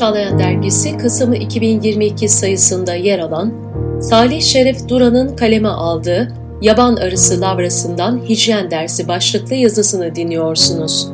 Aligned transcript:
Çağlayan 0.00 0.38
Dergisi 0.38 0.96
Kasım 0.96 1.34
2022 1.34 2.28
sayısında 2.28 2.94
yer 2.94 3.18
alan 3.18 3.52
Salih 4.02 4.42
Şeref 4.42 4.88
Duran'ın 4.88 5.36
kaleme 5.36 5.68
aldığı 5.68 6.34
Yaban 6.62 6.96
Arısı 6.96 7.40
Lavrasından 7.40 8.28
Hijyen 8.28 8.70
Dersi 8.70 9.08
başlıklı 9.08 9.54
yazısını 9.54 10.14
dinliyorsunuz. 10.14 11.08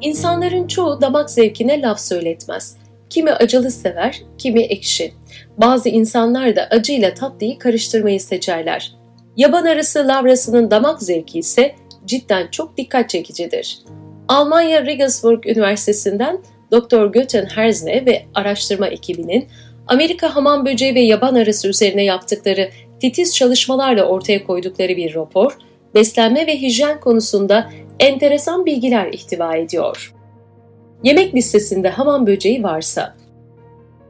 İnsanların 0.00 0.66
çoğu 0.66 1.00
damak 1.00 1.30
zevkine 1.30 1.82
laf 1.82 2.00
söyletmez. 2.00 2.76
Kimi 3.10 3.32
acılı 3.32 3.70
sever, 3.70 4.22
kimi 4.38 4.62
ekşi. 4.62 5.12
Bazı 5.58 5.88
insanlar 5.88 6.56
da 6.56 6.62
acıyla 6.70 7.14
tatlıyı 7.14 7.58
karıştırmayı 7.58 8.20
seçerler. 8.20 8.94
Yaban 9.36 9.64
arısı 9.64 10.08
lavrasının 10.08 10.70
damak 10.70 11.02
zevki 11.02 11.38
ise 11.38 11.74
cidden 12.06 12.48
çok 12.50 12.76
dikkat 12.76 13.10
çekicidir. 13.10 13.78
Almanya 14.28 14.86
Regensburg 14.86 15.46
Üniversitesi'nden 15.46 16.38
Dr. 16.72 17.06
Götten 17.06 17.46
Herzne 17.46 18.06
ve 18.06 18.22
araştırma 18.34 18.86
ekibinin 18.86 19.48
Amerika 19.86 20.36
hamam 20.36 20.66
böceği 20.66 20.94
ve 20.94 21.00
yaban 21.00 21.34
arısı 21.34 21.68
üzerine 21.68 22.04
yaptıkları 22.04 22.70
titiz 23.00 23.36
çalışmalarla 23.36 24.04
ortaya 24.04 24.44
koydukları 24.44 24.96
bir 24.96 25.14
rapor, 25.14 25.56
beslenme 25.94 26.46
ve 26.46 26.60
hijyen 26.60 27.00
konusunda 27.00 27.70
enteresan 28.00 28.66
bilgiler 28.66 29.12
ihtiva 29.12 29.56
ediyor. 29.56 30.14
Yemek 31.02 31.34
listesinde 31.34 31.88
hamam 31.88 32.26
böceği 32.26 32.62
varsa, 32.62 33.14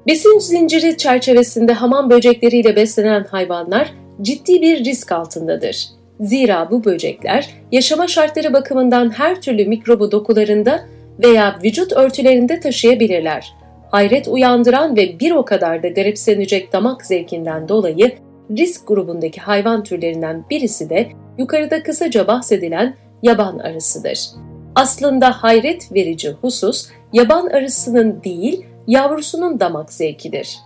besin 0.07 0.39
zinciri 0.39 0.97
çerçevesinde 0.97 1.73
hamam 1.73 2.11
böcekleriyle 2.11 2.77
beslenen 2.77 3.25
hayvanlar 3.25 3.93
ciddi 4.23 4.62
bir 4.62 4.85
risk 4.85 5.12
altındadır. 5.12 5.87
Zira 6.21 6.71
bu 6.71 6.85
böcekler 6.85 7.51
yaşama 7.73 8.07
şartları 8.07 8.53
bakımından 8.53 9.11
her 9.11 9.41
türlü 9.41 9.65
mikrobu 9.65 10.12
dokularında 10.12 10.84
veya 11.25 11.59
vücut 11.65 11.93
örtülerinde 11.93 12.61
taşıyabilirler. 12.61 13.55
Hayret 13.91 14.29
uyandıran 14.29 14.97
ve 14.97 15.21
bir 15.21 15.31
o 15.31 15.45
kadar 15.45 15.83
da 15.83 15.89
garipsenecek 15.89 16.73
damak 16.73 17.06
zevkinden 17.06 17.69
dolayı 17.69 18.12
risk 18.51 18.89
grubundaki 18.89 19.41
hayvan 19.41 19.83
türlerinden 19.83 20.45
birisi 20.51 20.91
de 20.91 21.09
yukarıda 21.39 21.83
kısaca 21.83 22.27
bahsedilen 22.27 22.97
yaban 23.23 23.59
arısıdır. 23.59 24.31
Aslında 24.75 25.31
hayret 25.31 25.93
verici 25.93 26.31
husus 26.31 26.89
yaban 27.12 27.47
arısının 27.47 28.23
değil 28.25 28.67
yavrusunun 28.87 29.61
damak 29.61 29.93
zevkidir. 29.93 30.59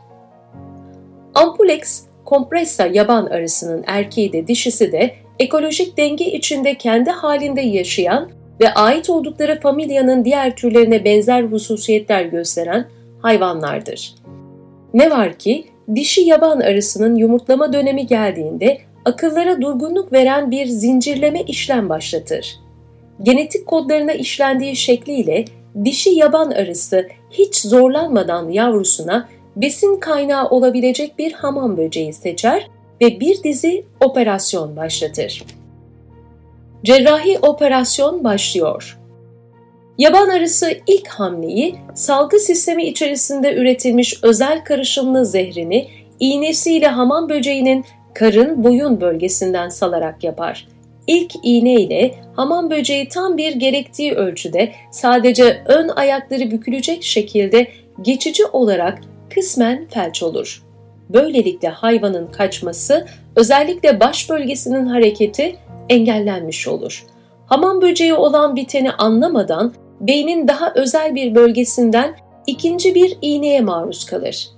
Ampulex 1.35 2.05
compressa 2.25 2.87
yaban 2.87 3.27
arısının 3.27 3.85
erkeği 3.87 4.33
de 4.33 4.47
dişisi 4.47 4.93
de 4.93 5.15
ekolojik 5.39 5.97
denge 5.97 6.25
içinde 6.25 6.75
kendi 6.75 7.11
halinde 7.11 7.61
yaşayan 7.61 8.31
ve 8.61 8.75
ait 8.75 9.11
oldukları 9.11 9.61
familyanın 9.61 10.25
diğer 10.25 10.57
türlerine 10.57 11.05
benzer 11.05 11.43
hususiyetler 11.43 12.25
gösteren 12.25 12.87
hayvanlardır. 13.23 14.15
Ne 14.95 15.11
var 15.11 15.39
ki 15.39 15.65
dişi 15.95 16.21
yaban 16.21 16.61
arısının 16.61 17.15
yumurtlama 17.15 17.73
dönemi 17.73 18.07
geldiğinde 18.07 18.79
akıllara 19.05 19.63
durgunluk 19.63 20.13
veren 20.13 20.51
bir 20.51 20.67
zincirleme 20.67 21.43
işlem 21.43 21.89
başlatır. 21.89 22.59
Genetik 23.23 23.67
kodlarına 23.67 24.13
işlendiği 24.13 24.77
şekliyle 24.77 25.45
dişi 25.85 26.11
yaban 26.11 26.51
arısı 26.51 27.09
hiç 27.31 27.57
zorlanmadan 27.57 28.49
yavrusuna 28.51 29.29
besin 29.57 29.97
kaynağı 29.97 30.49
olabilecek 30.49 31.19
bir 31.19 31.33
hamam 31.33 31.77
böceği 31.77 32.13
seçer 32.13 32.69
ve 33.01 33.21
bir 33.21 33.43
dizi 33.43 33.85
operasyon 34.01 34.77
başlatır. 34.77 35.45
Cerrahi 36.85 37.39
operasyon 37.39 38.25
başlıyor. 38.25 38.99
Yaban 39.99 40.29
arısı 40.29 40.71
ilk 40.87 41.09
hamleyi 41.09 41.75
salgı 41.95 42.39
sistemi 42.39 42.85
içerisinde 42.85 43.55
üretilmiş 43.55 44.25
özel 44.25 44.65
karışımlı 44.65 45.27
zehrini 45.27 45.89
iğnesiyle 46.21 46.89
hamam 46.89 47.29
böceğinin 47.29 47.85
karın 48.15 48.65
boyun 48.65 49.01
bölgesinden 49.01 49.69
salarak 49.69 50.25
yapar. 50.25 50.69
İlk 51.07 51.33
iğne 51.43 51.75
ile 51.75 52.15
hamam 52.37 52.71
böceği 52.71 53.09
tam 53.09 53.37
bir 53.37 53.55
gerektiği 53.55 54.13
ölçüde 54.13 54.73
sadece 54.93 55.63
ön 55.67 55.89
ayakları 55.89 56.51
bükülecek 56.51 57.03
şekilde 57.03 57.69
geçici 58.03 58.47
olarak 58.47 59.01
kısmen 59.35 59.87
felç 59.91 60.23
olur. 60.23 60.68
Böylelikle 61.09 61.69
hayvanın 61.69 62.27
kaçması, 62.27 63.07
özellikle 63.37 64.01
baş 64.01 64.31
bölgesinin 64.31 64.87
hareketi 64.87 65.57
engellenmiş 65.89 66.69
olur. 66.69 67.07
Hamam 67.47 67.83
böceği 67.83 68.15
olan 68.15 68.57
biteni 68.57 68.93
anlamadan 68.93 69.75
beynin 70.01 70.49
daha 70.49 70.73
özel 70.75 71.15
bir 71.15 71.35
bölgesinden 71.35 72.17
ikinci 72.47 72.95
bir 72.95 73.19
iğneye 73.23 73.61
maruz 73.61 74.07
kalır. 74.07 74.49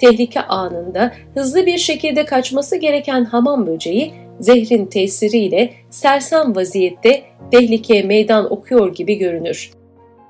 Tehlike 0.00 0.42
anında 0.42 1.12
hızlı 1.34 1.66
bir 1.66 1.78
şekilde 1.78 2.24
kaçması 2.24 2.76
gereken 2.76 3.24
hamam 3.24 3.66
böceği 3.66 4.14
zehrin 4.40 4.86
tesiriyle 4.86 5.72
sersem 5.90 6.56
vaziyette 6.56 7.22
tehlikeye 7.50 8.02
meydan 8.02 8.52
okuyor 8.52 8.94
gibi 8.94 9.14
görünür. 9.14 9.70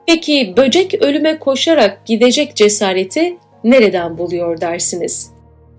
Peki 0.06 0.54
böcek 0.56 1.02
ölüme 1.02 1.38
koşarak 1.38 2.06
gidecek 2.06 2.56
cesareti 2.56 3.36
nereden 3.66 4.18
buluyor 4.18 4.60
dersiniz? 4.60 5.30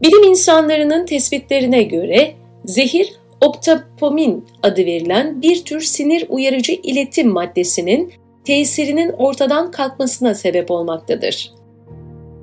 Bilim 0.01 0.23
insanlarının 0.23 1.05
tespitlerine 1.05 1.83
göre 1.83 2.33
zehir 2.65 3.13
oktapomin 3.41 4.45
adı 4.63 4.85
verilen 4.85 5.41
bir 5.41 5.65
tür 5.65 5.81
sinir 5.81 6.25
uyarıcı 6.29 6.73
iletim 6.83 7.29
maddesinin 7.29 8.13
tesirinin 8.45 9.09
ortadan 9.09 9.71
kalkmasına 9.71 10.35
sebep 10.35 10.71
olmaktadır. 10.71 11.51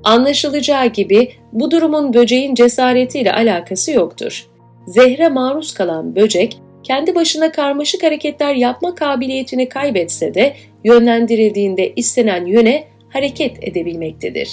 Anlaşılacağı 0.03 0.85
gibi 0.85 1.31
bu 1.53 1.71
durumun 1.71 2.13
böceğin 2.13 2.55
cesaretiyle 2.55 3.33
alakası 3.33 3.91
yoktur. 3.91 4.47
Zehre 4.87 5.29
maruz 5.29 5.73
kalan 5.73 6.15
böcek 6.15 6.57
kendi 6.83 7.15
başına 7.15 7.51
karmaşık 7.51 8.03
hareketler 8.03 8.55
yapma 8.55 8.95
kabiliyetini 8.95 9.69
kaybetse 9.69 10.33
de 10.33 10.55
yönlendirildiğinde 10.83 11.93
istenen 11.95 12.45
yöne 12.45 12.83
hareket 13.09 13.63
edebilmektedir. 13.63 14.49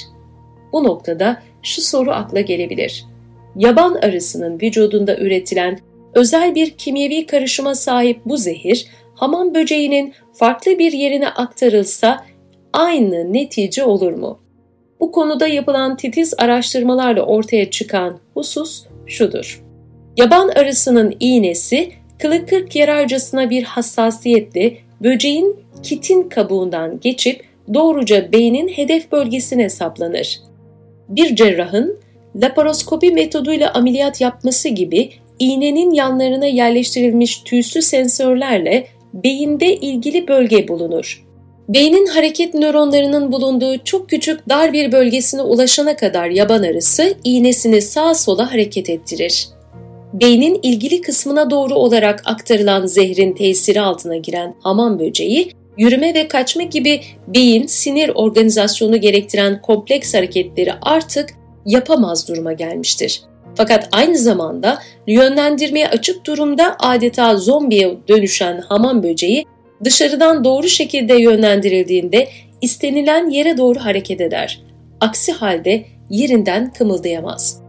Bu 0.72 0.84
noktada 0.84 1.42
şu 1.62 1.82
soru 1.82 2.10
akla 2.10 2.40
gelebilir. 2.40 3.04
Yaban 3.56 3.94
arısının 3.94 4.60
vücudunda 4.60 5.16
üretilen 5.16 5.78
özel 6.14 6.54
bir 6.54 6.70
kimyevi 6.70 7.26
karışıma 7.26 7.74
sahip 7.74 8.20
bu 8.26 8.36
zehir, 8.36 8.86
hamam 9.14 9.54
böceğinin 9.54 10.14
farklı 10.32 10.78
bir 10.78 10.92
yerine 10.92 11.28
aktarılsa 11.28 12.24
aynı 12.72 13.32
netice 13.32 13.84
olur 13.84 14.12
mu? 14.12 14.38
Bu 15.00 15.12
konuda 15.12 15.46
yapılan 15.46 15.96
titiz 15.96 16.34
araştırmalarla 16.38 17.22
ortaya 17.22 17.70
çıkan 17.70 18.18
husus 18.34 18.84
şudur. 19.06 19.62
Yaban 20.16 20.48
arısının 20.48 21.16
iğnesi 21.20 21.92
kılı 22.18 22.46
kırk 22.46 22.76
yararcasına 22.76 23.50
bir 23.50 23.62
hassasiyetle 23.62 24.76
böceğin 25.00 25.56
kitin 25.82 26.28
kabuğundan 26.28 27.00
geçip 27.00 27.44
doğruca 27.74 28.32
beynin 28.32 28.68
hedef 28.68 29.12
bölgesine 29.12 29.68
saplanır 29.68 30.40
bir 31.16 31.36
cerrahın 31.36 32.00
laparoskopi 32.36 33.10
metoduyla 33.10 33.72
ameliyat 33.72 34.20
yapması 34.20 34.68
gibi 34.68 35.10
iğnenin 35.38 35.90
yanlarına 35.90 36.46
yerleştirilmiş 36.46 37.42
tüysü 37.44 37.82
sensörlerle 37.82 38.86
beyinde 39.14 39.76
ilgili 39.76 40.28
bölge 40.28 40.68
bulunur. 40.68 41.24
Beynin 41.68 42.06
hareket 42.06 42.54
nöronlarının 42.54 43.32
bulunduğu 43.32 43.84
çok 43.84 44.08
küçük 44.08 44.48
dar 44.48 44.72
bir 44.72 44.92
bölgesine 44.92 45.42
ulaşana 45.42 45.96
kadar 45.96 46.28
yaban 46.28 46.62
arısı 46.62 47.14
iğnesini 47.24 47.82
sağa 47.82 48.14
sola 48.14 48.52
hareket 48.52 48.90
ettirir. 48.90 49.48
Beynin 50.12 50.60
ilgili 50.62 51.00
kısmına 51.00 51.50
doğru 51.50 51.74
olarak 51.74 52.22
aktarılan 52.24 52.86
zehrin 52.86 53.32
tesiri 53.32 53.80
altına 53.80 54.16
giren 54.16 54.54
hamam 54.60 54.98
böceği 54.98 55.52
yürüme 55.78 56.14
ve 56.14 56.28
kaçma 56.28 56.62
gibi 56.62 57.00
beyin, 57.26 57.66
sinir 57.66 58.08
organizasyonu 58.14 59.00
gerektiren 59.00 59.62
kompleks 59.62 60.14
hareketleri 60.14 60.72
artık 60.82 61.30
yapamaz 61.66 62.28
duruma 62.28 62.52
gelmiştir. 62.52 63.22
Fakat 63.54 63.88
aynı 63.92 64.18
zamanda 64.18 64.78
yönlendirmeye 65.06 65.88
açık 65.88 66.26
durumda 66.26 66.76
adeta 66.78 67.36
zombiye 67.36 67.98
dönüşen 68.08 68.60
hamam 68.68 69.02
böceği 69.02 69.44
dışarıdan 69.84 70.44
doğru 70.44 70.68
şekilde 70.68 71.14
yönlendirildiğinde 71.14 72.28
istenilen 72.60 73.30
yere 73.30 73.58
doğru 73.58 73.78
hareket 73.78 74.20
eder. 74.20 74.62
Aksi 75.00 75.32
halde 75.32 75.84
yerinden 76.10 76.72
kımıldayamaz. 76.72 77.62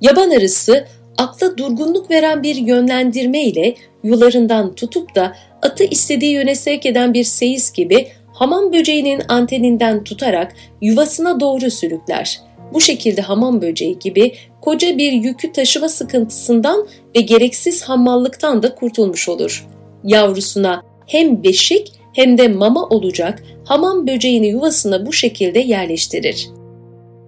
Yaban 0.00 0.30
arısı 0.30 0.86
akla 1.18 1.58
durgunluk 1.58 2.10
veren 2.10 2.42
bir 2.42 2.56
yönlendirme 2.56 3.44
ile 3.44 3.74
yularından 4.02 4.74
tutup 4.74 5.14
da 5.14 5.36
atı 5.62 5.84
istediği 5.84 6.32
yöne 6.32 6.54
sevk 6.54 6.86
eden 6.86 7.14
bir 7.14 7.24
seyis 7.24 7.72
gibi 7.72 8.08
hamam 8.32 8.72
böceğinin 8.72 9.22
anteninden 9.28 10.04
tutarak 10.04 10.54
yuvasına 10.80 11.40
doğru 11.40 11.70
sürükler. 11.70 12.40
Bu 12.72 12.80
şekilde 12.80 13.22
hamam 13.22 13.62
böceği 13.62 13.98
gibi 13.98 14.34
koca 14.60 14.98
bir 14.98 15.12
yükü 15.12 15.52
taşıma 15.52 15.88
sıkıntısından 15.88 16.86
ve 17.16 17.20
gereksiz 17.20 17.82
hammallıktan 17.82 18.62
da 18.62 18.74
kurtulmuş 18.74 19.28
olur. 19.28 19.66
Yavrusuna 20.04 20.82
hem 21.06 21.44
beşik 21.44 21.92
hem 22.12 22.38
de 22.38 22.48
mama 22.48 22.88
olacak 22.88 23.42
hamam 23.64 24.06
böceğini 24.06 24.48
yuvasına 24.48 25.06
bu 25.06 25.12
şekilde 25.12 25.58
yerleştirir. 25.58 26.48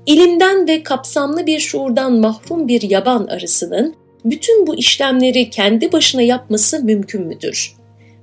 İlimden 0.06 0.68
ve 0.68 0.82
kapsamlı 0.82 1.46
bir 1.46 1.60
şuurdan 1.60 2.12
mahrum 2.12 2.68
bir 2.68 2.82
yaban 2.82 3.26
arısının 3.26 3.94
bütün 4.24 4.66
bu 4.66 4.76
işlemleri 4.76 5.50
kendi 5.50 5.92
başına 5.92 6.22
yapması 6.22 6.84
mümkün 6.84 7.26
müdür? 7.26 7.76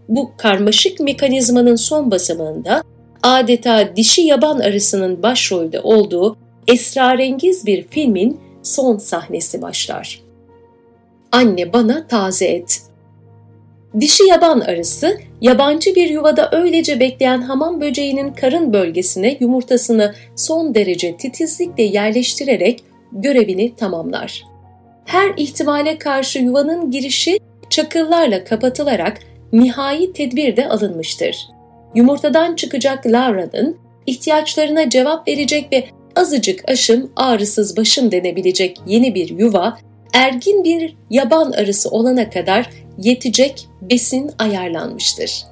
Bu 0.09 0.31
karmaşık 0.37 0.99
mekanizmanın 0.99 1.75
son 1.75 2.11
basamağında 2.11 2.83
adeta 3.23 3.95
dişi 3.95 4.21
yaban 4.21 4.59
arısının 4.59 5.23
başrolde 5.23 5.79
olduğu 5.79 6.37
esrarengiz 6.67 7.65
bir 7.65 7.87
filmin 7.87 8.39
son 8.63 8.97
sahnesi 8.97 9.61
başlar. 9.61 10.21
Anne 11.31 11.73
bana 11.73 12.07
taze 12.07 12.45
et. 12.45 12.81
Dişi 13.99 14.23
yaban 14.23 14.59
arısı, 14.59 15.17
yabancı 15.41 15.95
bir 15.95 16.09
yuvada 16.09 16.49
öylece 16.51 16.99
bekleyen 16.99 17.41
hamam 17.41 17.81
böceğinin 17.81 18.33
karın 18.33 18.73
bölgesine 18.73 19.37
yumurtasını 19.39 20.13
son 20.35 20.75
derece 20.75 21.17
titizlikle 21.17 21.83
yerleştirerek 21.83 22.83
görevini 23.11 23.75
tamamlar. 23.75 24.43
Her 25.05 25.33
ihtimale 25.37 25.97
karşı 25.97 26.39
yuvanın 26.39 26.91
girişi 26.91 27.39
çakıllarla 27.69 28.43
kapatılarak 28.43 29.19
nihai 29.53 30.13
tedbir 30.13 30.57
de 30.57 30.69
alınmıştır. 30.69 31.37
Yumurtadan 31.95 32.55
çıkacak 32.55 33.05
Laura'nın 33.05 33.77
ihtiyaçlarına 34.05 34.89
cevap 34.89 35.27
verecek 35.27 35.73
ve 35.73 35.85
azıcık 36.15 36.69
aşım 36.69 37.11
ağrısız 37.15 37.77
başım 37.77 38.11
denebilecek 38.11 38.77
yeni 38.87 39.15
bir 39.15 39.39
yuva, 39.39 39.77
ergin 40.13 40.63
bir 40.63 40.97
yaban 41.09 41.51
arısı 41.51 41.89
olana 41.89 42.29
kadar 42.29 42.69
yetecek 42.97 43.67
besin 43.81 44.31
ayarlanmıştır. 44.39 45.43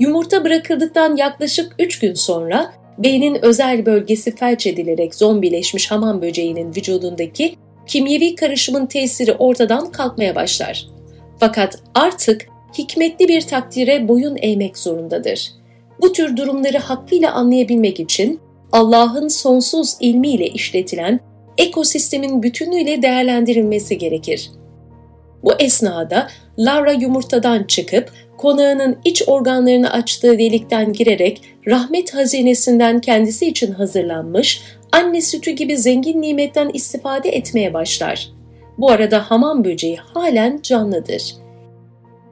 Yumurta 0.00 0.44
bırakıldıktan 0.44 1.16
yaklaşık 1.16 1.74
3 1.78 1.98
gün 1.98 2.14
sonra 2.14 2.72
beynin 2.98 3.44
özel 3.44 3.86
bölgesi 3.86 4.36
felç 4.36 4.66
edilerek 4.66 5.14
zombileşmiş 5.14 5.90
hamam 5.90 6.22
böceğinin 6.22 6.68
vücudundaki 6.68 7.56
kimyevi 7.86 8.34
karışımın 8.34 8.86
tesiri 8.86 9.32
ortadan 9.32 9.92
kalkmaya 9.92 10.34
başlar. 10.34 10.86
Fakat 11.40 11.78
artık 11.94 12.46
hikmetli 12.78 13.28
bir 13.28 13.40
takdire 13.40 14.08
boyun 14.08 14.36
eğmek 14.40 14.78
zorundadır. 14.78 15.52
Bu 16.00 16.12
tür 16.12 16.36
durumları 16.36 16.78
hakkıyla 16.78 17.32
anlayabilmek 17.32 18.00
için 18.00 18.40
Allah'ın 18.72 19.28
sonsuz 19.28 19.96
ilmiyle 20.00 20.46
işletilen 20.46 21.20
ekosistemin 21.58 22.42
bütünüyle 22.42 23.02
değerlendirilmesi 23.02 23.98
gerekir. 23.98 24.50
Bu 25.44 25.52
esnada 25.58 26.28
Laura 26.58 26.92
yumurtadan 26.92 27.64
çıkıp 27.64 28.12
konağının 28.36 28.98
iç 29.04 29.22
organlarını 29.26 29.92
açtığı 29.92 30.38
delikten 30.38 30.92
girerek 30.92 31.42
rahmet 31.66 32.14
hazinesinden 32.14 33.00
kendisi 33.00 33.46
için 33.46 33.72
hazırlanmış 33.72 34.62
anne 34.92 35.20
sütü 35.20 35.50
gibi 35.50 35.78
zengin 35.78 36.22
nimetten 36.22 36.70
istifade 36.74 37.28
etmeye 37.28 37.74
başlar. 37.74 38.30
Bu 38.78 38.90
arada 38.90 39.30
hamam 39.30 39.64
böceği 39.64 39.96
halen 39.96 40.60
canlıdır. 40.62 41.34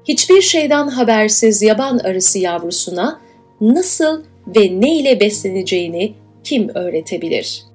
Hiçbir 0.08 0.42
şeyden 0.42 0.88
habersiz 0.88 1.62
yaban 1.62 1.98
arısı 1.98 2.38
yavrusuna 2.38 3.20
nasıl 3.60 4.22
ve 4.56 4.80
ne 4.80 4.96
ile 4.96 5.20
besleneceğini 5.20 6.14
kim 6.44 6.68
öğretebilir? 6.74 7.67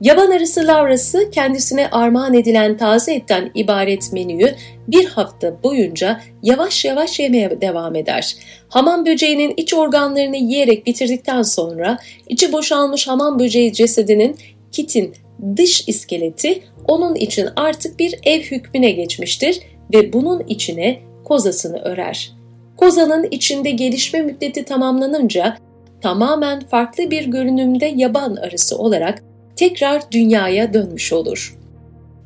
Yaban 0.00 0.30
arısı 0.30 0.66
lavrası 0.66 1.30
kendisine 1.30 1.88
armağan 1.90 2.34
edilen 2.34 2.76
taze 2.76 3.14
etten 3.14 3.50
ibaret 3.54 4.12
menüyü 4.12 4.54
bir 4.88 5.04
hafta 5.04 5.62
boyunca 5.62 6.20
yavaş 6.42 6.84
yavaş 6.84 7.20
yemeye 7.20 7.60
devam 7.60 7.96
eder. 7.96 8.36
Hamam 8.68 9.06
böceğinin 9.06 9.54
iç 9.56 9.74
organlarını 9.74 10.36
yiyerek 10.36 10.86
bitirdikten 10.86 11.42
sonra 11.42 11.98
içi 12.28 12.52
boşalmış 12.52 13.08
hamam 13.08 13.38
böceği 13.38 13.72
cesedinin 13.72 14.36
kitin 14.72 15.14
dış 15.56 15.88
iskeleti 15.88 16.62
onun 16.88 17.14
için 17.14 17.48
artık 17.56 17.98
bir 17.98 18.14
ev 18.24 18.40
hükmüne 18.40 18.90
geçmiştir 18.90 19.60
ve 19.94 20.12
bunun 20.12 20.40
içine 20.48 21.00
kozasını 21.24 21.78
örer. 21.78 22.32
Kozanın 22.76 23.28
içinde 23.30 23.70
gelişme 23.70 24.22
müddeti 24.22 24.64
tamamlanınca 24.64 25.56
tamamen 26.00 26.60
farklı 26.60 27.10
bir 27.10 27.26
görünümde 27.26 27.92
yaban 27.96 28.36
arısı 28.36 28.78
olarak 28.78 29.29
tekrar 29.60 30.02
dünyaya 30.12 30.74
dönmüş 30.74 31.12
olur. 31.12 31.58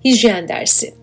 Hijyen 0.04 0.48
dersi 0.48 0.94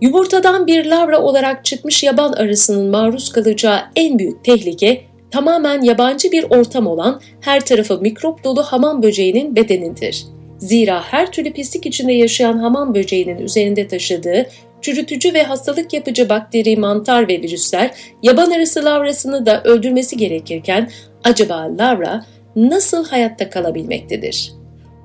Yumurtadan 0.00 0.66
bir 0.66 0.84
lavra 0.84 1.20
olarak 1.22 1.64
çıkmış 1.64 2.02
yaban 2.02 2.32
arısının 2.32 2.90
maruz 2.90 3.32
kalacağı 3.32 3.80
en 3.96 4.18
büyük 4.18 4.44
tehlike 4.44 5.04
tamamen 5.30 5.82
yabancı 5.82 6.32
bir 6.32 6.44
ortam 6.50 6.86
olan 6.86 7.20
her 7.40 7.64
tarafı 7.64 8.00
mikrop 8.00 8.44
dolu 8.44 8.62
hamam 8.62 9.02
böceğinin 9.02 9.56
bedenidir. 9.56 10.24
Zira 10.58 11.02
her 11.02 11.32
türlü 11.32 11.52
pislik 11.52 11.86
içinde 11.86 12.12
yaşayan 12.12 12.58
hamam 12.58 12.94
böceğinin 12.94 13.38
üzerinde 13.38 13.88
taşıdığı 13.88 14.46
çürütücü 14.82 15.34
ve 15.34 15.42
hastalık 15.42 15.92
yapıcı 15.92 16.28
bakteri, 16.28 16.76
mantar 16.76 17.28
ve 17.28 17.42
virüsler 17.42 17.90
yaban 18.22 18.50
arısı 18.50 18.84
lavrasını 18.84 19.46
da 19.46 19.62
öldürmesi 19.62 20.16
gerekirken 20.16 20.90
acaba 21.24 21.68
lavra 21.78 22.24
nasıl 22.56 23.06
hayatta 23.06 23.50
kalabilmektedir? 23.50 24.57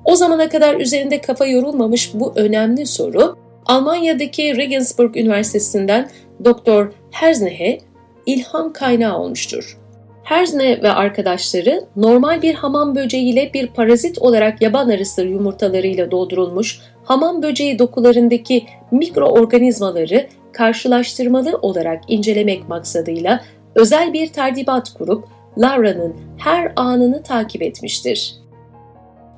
O 0.04 0.16
zamana 0.16 0.48
kadar 0.48 0.80
üzerinde 0.80 1.20
kafa 1.20 1.46
yorulmamış 1.46 2.10
bu 2.14 2.32
önemli 2.36 2.86
soru 2.86 3.36
Almanya'daki 3.66 4.56
Regensburg 4.56 5.16
Üniversitesi'nden 5.16 6.10
Dr. 6.44 6.86
Herznehe 7.10 7.78
ilham 8.26 8.72
kaynağı 8.72 9.18
olmuştur. 9.18 9.78
Herzne 10.22 10.82
ve 10.82 10.90
arkadaşları 10.90 11.84
normal 11.96 12.42
bir 12.42 12.54
hamam 12.54 12.94
böceğiyle 12.94 13.50
bir 13.54 13.66
parazit 13.66 14.18
olarak 14.18 14.62
yaban 14.62 14.88
arısı 14.88 15.22
yumurtalarıyla 15.22 16.10
doldurulmuş 16.10 16.80
hamam 17.04 17.42
böceği 17.42 17.78
dokularındaki 17.78 18.66
mikroorganizmaları 18.90 20.26
karşılaştırmalı 20.52 21.58
olarak 21.62 22.02
incelemek 22.08 22.68
maksadıyla 22.68 23.40
özel 23.74 24.12
bir 24.12 24.26
terdibat 24.26 24.94
kurup 24.94 25.24
Laura'nın 25.58 26.16
her 26.38 26.72
anını 26.76 27.22
takip 27.22 27.62
etmiştir. 27.62 28.43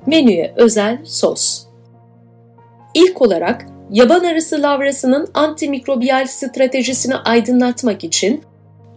Menüye 0.07 0.53
özel 0.55 0.99
sos. 1.03 1.63
İlk 2.93 3.21
olarak 3.21 3.65
yaban 3.91 4.23
arısı 4.23 4.61
lavrasının 4.61 5.27
antimikrobiyal 5.33 6.25
stratejisini 6.25 7.15
aydınlatmak 7.15 8.03
için 8.03 8.43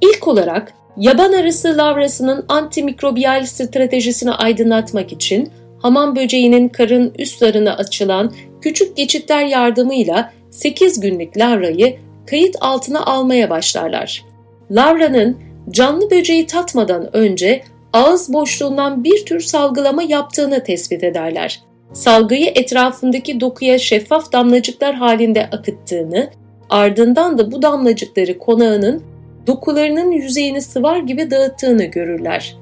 ilk 0.01 0.29
olarak 0.29 0.73
yaban 0.96 1.32
arısı 1.32 1.77
lavrasının 1.79 2.44
antimikrobiyal 2.49 3.44
stratejisini 3.44 4.31
aydınlatmak 4.31 5.13
için 5.13 5.51
hamam 5.82 6.17
böceğinin 6.17 6.69
karın 6.69 7.15
üstlerine 7.19 7.73
açılan 7.73 8.32
küçük 8.61 8.96
geçitler 8.96 9.44
yardımıyla 9.44 10.32
8 10.51 11.01
günlük 11.01 11.39
lavrayı 11.39 11.99
kayıt 12.27 12.56
altına 12.61 13.05
almaya 13.06 13.51
başlarlar. 13.51 14.25
Lavranın 14.70 15.39
canlı 15.70 16.11
böceği 16.11 16.46
tatmadan 16.46 17.17
önce 17.17 17.63
ağız 17.93 18.32
boşluğundan 18.32 19.05
bir 19.05 19.27
tür 19.27 19.41
salgılama 19.41 20.03
yaptığını 20.03 20.65
tespit 20.65 21.05
ederler. 21.05 21.61
Salgıyı 21.93 22.47
etrafındaki 22.47 23.41
dokuya 23.41 23.79
şeffaf 23.79 24.32
damlacıklar 24.32 24.94
halinde 24.94 25.47
akıttığını, 25.47 26.31
ardından 26.70 27.39
da 27.39 27.53
bu 27.53 27.63
damlacıkları 27.63 28.39
konağının 28.39 29.03
dokularının 29.47 30.11
yüzeyini 30.11 30.63
sıvar 30.63 30.99
gibi 30.99 31.31
dağıttığını 31.31 31.85
görürler. 31.85 32.56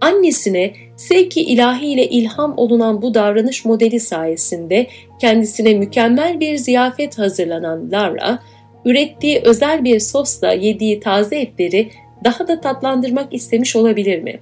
Annesine 0.00 0.72
sevki 0.96 1.40
ilahi 1.40 1.86
ile 1.86 2.08
ilham 2.08 2.54
olunan 2.56 3.02
bu 3.02 3.14
davranış 3.14 3.64
modeli 3.64 4.00
sayesinde 4.00 4.86
kendisine 5.20 5.74
mükemmel 5.74 6.40
bir 6.40 6.56
ziyafet 6.56 7.18
hazırlanan 7.18 7.90
Lara, 7.92 8.38
ürettiği 8.84 9.40
özel 9.44 9.84
bir 9.84 10.00
sosla 10.00 10.52
yediği 10.52 11.00
taze 11.00 11.40
etleri 11.40 11.90
daha 12.24 12.48
da 12.48 12.60
tatlandırmak 12.60 13.34
istemiş 13.34 13.76
olabilir 13.76 14.22
mi? 14.22 14.40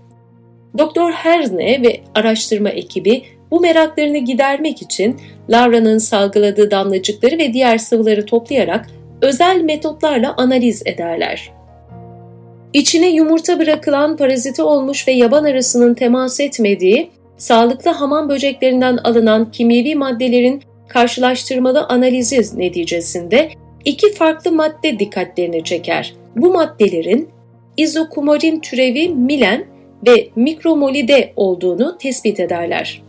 Doktor 0.79 1.13
Herzne 1.13 1.83
ve 1.83 2.01
araştırma 2.15 2.69
ekibi 2.69 3.23
bu 3.51 3.61
meraklarını 3.61 4.19
gidermek 4.19 4.83
için 4.83 5.17
Laura'nın 5.51 5.99
salgıladığı 5.99 6.71
damlacıkları 6.71 7.39
ve 7.39 7.53
diğer 7.53 7.79
sıvıları 7.79 8.27
toplayarak 8.27 8.87
özel 9.23 9.61
metotlarla 9.61 10.35
analiz 10.37 10.83
ederler. 10.87 11.51
İçine 12.73 13.09
yumurta 13.09 13.59
bırakılan 13.59 14.17
paraziti 14.17 14.63
olmuş 14.63 15.09
ve 15.09 15.13
yaban 15.13 15.45
arasının 15.45 15.95
temas 15.95 16.41
etmediği, 16.41 17.11
sağlıklı 17.37 17.91
hamam 17.91 18.29
böceklerinden 18.29 18.97
alınan 18.97 19.51
kimyevi 19.51 19.95
maddelerin 19.95 20.63
karşılaştırmalı 20.89 21.85
analizi 21.85 22.61
neticesinde 22.61 23.49
iki 23.85 24.13
farklı 24.13 24.53
madde 24.53 24.99
dikkatlerini 24.99 25.65
çeker. 25.65 26.15
Bu 26.37 26.53
maddelerin 26.53 27.29
izokumarin 27.77 28.61
türevi 28.61 29.09
milen 29.09 29.65
ve 30.07 30.29
mikromolide 30.37 31.33
olduğunu 31.37 31.99
tespit 31.99 32.41
ederler. 32.41 33.03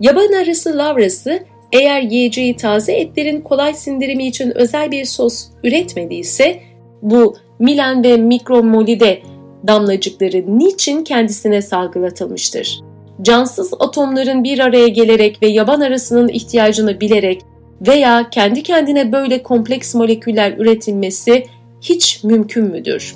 Yaban 0.00 0.32
arısı 0.32 0.78
lavrası 0.78 1.40
eğer 1.72 2.02
yiyeceği 2.02 2.56
taze 2.56 2.92
etlerin 2.92 3.40
kolay 3.40 3.74
sindirimi 3.74 4.26
için 4.26 4.58
özel 4.58 4.90
bir 4.90 5.04
sos 5.04 5.46
üretmediyse 5.64 6.60
bu 7.02 7.36
milen 7.58 8.04
ve 8.04 8.16
mikromolide 8.16 9.22
damlacıkları 9.66 10.58
niçin 10.58 11.04
kendisine 11.04 11.62
salgılatılmıştır? 11.62 12.80
Cansız 13.22 13.74
atomların 13.78 14.44
bir 14.44 14.58
araya 14.58 14.88
gelerek 14.88 15.42
ve 15.42 15.46
yaban 15.46 15.80
arasının 15.80 16.28
ihtiyacını 16.28 17.00
bilerek 17.00 17.40
veya 17.86 18.30
kendi 18.30 18.62
kendine 18.62 19.12
böyle 19.12 19.42
kompleks 19.42 19.94
moleküller 19.94 20.54
üretilmesi 20.58 21.46
hiç 21.80 22.24
mümkün 22.24 22.64
müdür? 22.64 23.14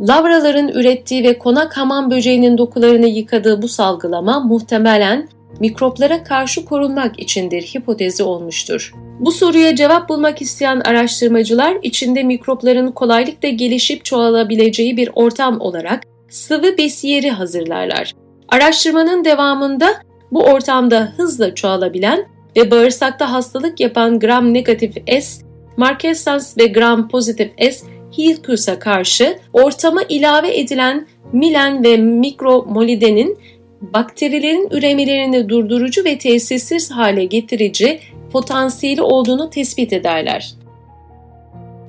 Lavraların 0.00 0.68
ürettiği 0.68 1.24
ve 1.24 1.38
konak 1.38 1.76
hamam 1.76 2.10
böceğinin 2.10 2.58
dokularını 2.58 3.06
yıkadığı 3.06 3.62
bu 3.62 3.68
salgılama 3.68 4.40
muhtemelen 4.40 5.28
mikroplara 5.60 6.24
karşı 6.24 6.64
korunmak 6.64 7.18
içindir 7.18 7.62
hipotezi 7.62 8.22
olmuştur. 8.22 8.92
Bu 9.20 9.32
soruya 9.32 9.76
cevap 9.76 10.08
bulmak 10.08 10.42
isteyen 10.42 10.80
araştırmacılar 10.80 11.76
içinde 11.82 12.22
mikropların 12.22 12.92
kolaylıkla 12.92 13.48
gelişip 13.48 14.04
çoğalabileceği 14.04 14.96
bir 14.96 15.10
ortam 15.14 15.60
olarak 15.60 16.02
sıvı 16.30 16.78
besiyeri 16.78 17.30
hazırlarlar. 17.30 18.12
Araştırmanın 18.48 19.24
devamında 19.24 19.94
bu 20.32 20.44
ortamda 20.44 21.12
hızla 21.16 21.54
çoğalabilen 21.54 22.26
ve 22.56 22.70
bağırsakta 22.70 23.32
hastalık 23.32 23.80
yapan 23.80 24.18
gram 24.18 24.54
negatif 24.54 24.94
S, 25.20 25.46
Marquesans 25.76 26.58
ve 26.58 26.66
gram 26.66 27.08
pozitif 27.08 27.50
S 27.58 27.86
Hilkus'a 28.18 28.78
karşı 28.78 29.38
ortama 29.52 30.02
ilave 30.08 30.58
edilen 30.58 31.06
milen 31.32 31.84
ve 31.84 31.96
mikromolidenin 31.96 33.38
bakterilerin 33.80 34.68
üremelerini 34.70 35.48
durdurucu 35.48 36.04
ve 36.04 36.18
tesirsiz 36.18 36.90
hale 36.90 37.24
getirici 37.24 38.00
potansiyeli 38.32 39.02
olduğunu 39.02 39.50
tespit 39.50 39.92
ederler. 39.92 40.54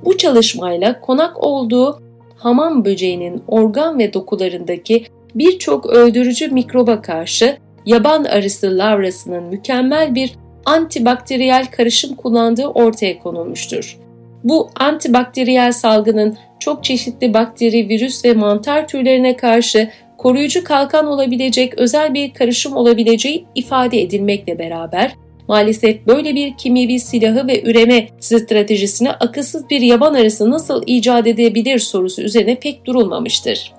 Bu 0.06 0.18
çalışmayla 0.18 1.02
konak 1.02 1.44
olduğu 1.44 2.02
hamam 2.38 2.86
böceğinin 2.86 3.44
organ 3.48 4.00
ve 4.00 4.14
dokularındaki 4.14 5.06
birçok 5.36 5.86
öldürücü 5.86 6.48
mikroba 6.48 7.02
karşı 7.02 7.58
yaban 7.86 8.24
arısı 8.24 8.78
lavrasının 8.78 9.44
mükemmel 9.44 10.16
bir 10.16 10.36
antibakteriyel 10.66 11.66
karışım 11.72 12.16
kullandığı 12.16 12.68
ortaya 12.68 13.20
konulmuştur. 13.20 13.98
Bu 14.44 14.70
antibakteriyel 14.76 15.72
salgının 15.72 16.38
çok 16.60 16.84
çeşitli 16.84 17.34
bakteri, 17.34 17.90
virüs 17.90 18.26
ve 18.26 18.34
mantar 18.34 18.88
türlerine 18.88 19.38
karşı 19.38 19.90
koruyucu 20.18 20.64
kalkan 20.64 21.08
olabilecek 21.08 21.74
özel 21.78 22.14
bir 22.14 22.34
karışım 22.34 22.74
olabileceği 22.74 23.46
ifade 23.56 24.02
edilmekle 24.02 24.60
beraber 24.60 25.14
maalesef 25.48 26.08
böyle 26.08 26.36
bir 26.36 26.58
kimyevi 26.58 27.00
silahı 27.00 27.48
ve 27.48 27.64
üreme 27.64 28.08
stratejisine 28.20 29.12
akılsız 29.12 29.70
bir 29.70 29.82
yaban 29.82 30.14
arısı 30.14 30.52
nasıl 30.52 30.84
icat 30.86 31.28
edebilir 31.28 31.80
sorusu 31.80 32.22
üzerine 32.22 32.56
pek 32.56 32.86
durulmamıştır. 32.86 33.74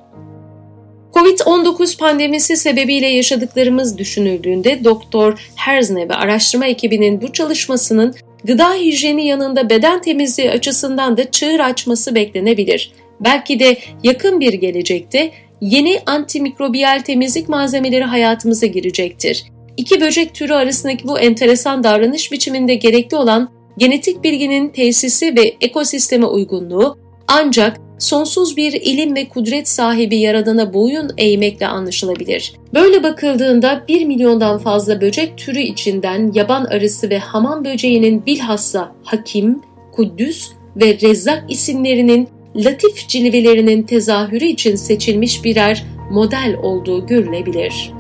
Covid-19 1.13 1.99
pandemisi 1.99 2.57
sebebiyle 2.57 3.07
yaşadıklarımız 3.07 3.99
düşünüldüğünde 3.99 4.85
Doktor 4.85 5.51
Herzne 5.57 6.09
ve 6.09 6.15
araştırma 6.15 6.67
ekibinin 6.67 7.23
bu 7.23 7.33
çalışmasının 7.33 8.15
gıda 8.45 8.75
hijyeni 8.75 9.27
yanında 9.27 9.71
beden 9.71 10.01
temizliği 10.01 10.51
açısından 10.51 11.17
da 11.17 11.31
çığır 11.31 11.61
açması 11.61 12.15
beklenebilir. 12.15 12.93
Belki 13.21 13.61
de 13.61 13.79
yakın 14.03 14.41
bir 14.41 14.53
gelecekte 14.53 15.31
yeni 15.61 16.01
antimikrobiyal 16.07 17.01
temizlik 17.01 17.49
malzemeleri 17.49 18.05
hayatımıza 18.05 18.67
girecektir. 18.67 19.45
İki 19.77 20.01
böcek 20.01 20.35
türü 20.35 20.53
arasındaki 20.53 21.09
bu 21.09 21.19
enteresan 21.19 21.85
davranış 21.85 22.33
biçiminde 22.33 22.75
gerekli 22.75 23.17
olan 23.17 23.51
genetik 23.79 24.25
bilginin 24.25 24.69
tesisi 24.69 25.37
ve 25.37 25.57
ekosisteme 25.61 26.27
uygunluğu 26.27 26.99
ancak 27.29 27.88
sonsuz 27.99 28.57
bir 28.57 28.73
ilim 28.73 29.17
ve 29.17 29.29
kudret 29.29 29.69
sahibi 29.69 30.17
yaradana 30.17 30.75
boyun 30.75 31.11
eğmekle 31.19 31.67
anlaşılabilir. 31.67 32.53
Böyle 32.75 33.03
bakıldığında 33.03 33.85
1 33.89 34.05
milyondan 34.05 34.59
fazla 34.59 35.01
böcek 35.01 35.39
türü 35.39 35.61
içinden 35.61 36.33
yaban 36.35 36.65
arısı 36.65 37.11
ve 37.11 37.19
hamam 37.19 37.65
böceğinin 37.65 38.27
bilhassa 38.27 38.93
Hakim, 39.05 39.63
Kuddüs 39.93 40.49
ve 40.77 40.99
Rezzak 41.01 41.45
isimlerinin 41.49 42.29
latif 42.57 43.09
cilvelerinin 43.09 43.83
tezahürü 43.83 44.45
için 44.45 44.77
seçilmiş 44.77 45.45
birer 45.45 45.85
model 46.11 46.57
olduğu 46.63 47.07
görülebilir. 47.07 47.98